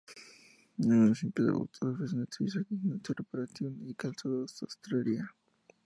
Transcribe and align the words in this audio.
Algunos 0.79 1.21
limpiabotas 1.21 1.83
ofrecen 1.83 2.21
el 2.21 2.27
servicio 2.31 2.61
adicional 2.61 3.01
de 3.03 3.13
reparación 3.15 3.85
de 3.85 3.93
calzado 3.93 4.45
y 4.45 4.47
sastrería. 4.47 5.29